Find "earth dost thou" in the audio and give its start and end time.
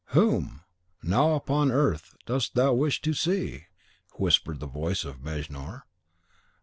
1.71-2.73